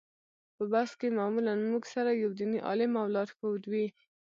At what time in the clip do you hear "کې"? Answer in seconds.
0.99-1.07